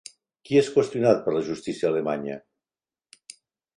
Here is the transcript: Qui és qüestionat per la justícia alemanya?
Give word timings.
Qui 0.47 0.55
és 0.61 0.69
qüestionat 0.77 1.21
per 1.27 1.35
la 1.37 1.43
justícia 1.49 1.91
alemanya? 1.93 2.41